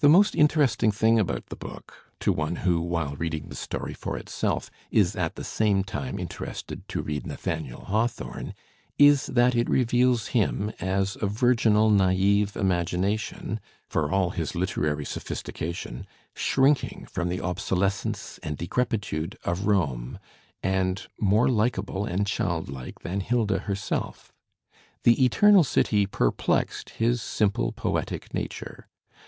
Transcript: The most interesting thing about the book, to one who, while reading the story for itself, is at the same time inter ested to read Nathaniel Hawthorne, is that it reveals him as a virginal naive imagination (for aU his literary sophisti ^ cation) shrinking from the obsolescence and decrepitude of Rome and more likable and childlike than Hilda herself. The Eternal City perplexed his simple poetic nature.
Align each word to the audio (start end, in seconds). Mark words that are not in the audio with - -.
The 0.00 0.08
most 0.08 0.34
interesting 0.34 0.90
thing 0.90 1.20
about 1.20 1.46
the 1.46 1.54
book, 1.54 2.10
to 2.18 2.32
one 2.32 2.56
who, 2.66 2.80
while 2.80 3.14
reading 3.14 3.46
the 3.50 3.54
story 3.54 3.94
for 3.94 4.16
itself, 4.18 4.68
is 4.90 5.14
at 5.14 5.36
the 5.36 5.44
same 5.44 5.84
time 5.84 6.18
inter 6.18 6.46
ested 6.46 6.80
to 6.88 7.02
read 7.02 7.24
Nathaniel 7.24 7.82
Hawthorne, 7.84 8.54
is 8.98 9.26
that 9.26 9.54
it 9.54 9.70
reveals 9.70 10.26
him 10.34 10.70
as 10.80 11.16
a 11.22 11.28
virginal 11.28 11.88
naive 11.88 12.56
imagination 12.56 13.60
(for 13.86 14.12
aU 14.12 14.30
his 14.30 14.56
literary 14.56 15.04
sophisti 15.04 15.52
^ 15.52 15.54
cation) 15.54 16.04
shrinking 16.34 17.06
from 17.08 17.28
the 17.28 17.40
obsolescence 17.40 18.40
and 18.42 18.56
decrepitude 18.56 19.38
of 19.44 19.68
Rome 19.68 20.18
and 20.64 21.06
more 21.20 21.46
likable 21.46 22.04
and 22.04 22.26
childlike 22.26 23.02
than 23.02 23.20
Hilda 23.20 23.60
herself. 23.60 24.32
The 25.04 25.24
Eternal 25.24 25.62
City 25.62 26.06
perplexed 26.06 26.90
his 26.98 27.22
simple 27.22 27.70
poetic 27.70 28.34
nature. 28.34 28.88